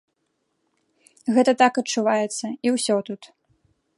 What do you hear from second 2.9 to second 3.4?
тут.